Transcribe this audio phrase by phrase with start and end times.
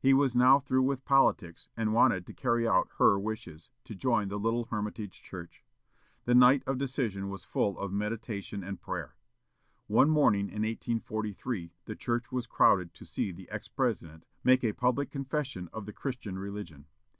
[0.00, 4.28] He was now through with politics, and wanted to carry out her wishes, to join
[4.28, 5.62] the little Hermitage church.
[6.24, 9.14] The night of decision was full of meditation and prayer.
[9.86, 14.72] One morning in 1843, the church was crowded to see the ex President make a
[14.72, 16.86] public confession of the Christian religion.